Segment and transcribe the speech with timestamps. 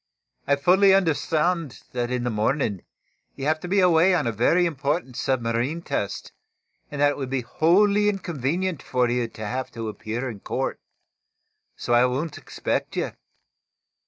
[0.47, 2.81] I fully understand that in the morning,
[3.35, 6.31] you have to be away on a very important submarine test,
[6.89, 10.79] and that it would be wholly inconvenient for you to have to appear in court.
[11.75, 13.11] So I won't expect you.